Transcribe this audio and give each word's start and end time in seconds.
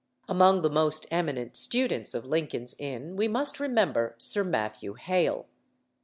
Among 0.27 0.63
the 0.63 0.69
most 0.71 1.05
eminent 1.11 1.55
students 1.55 2.15
of 2.15 2.25
Lincoln's 2.25 2.75
Inn 2.79 3.15
we 3.15 3.27
must 3.27 3.59
remember 3.59 4.15
Sir 4.17 4.43
Matthew 4.43 4.95
Hale. 4.95 5.45